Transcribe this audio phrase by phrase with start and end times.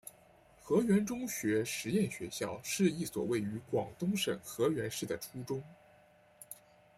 [0.63, 5.61] 河源中学实验学校是一所位于广东省河源市的初中。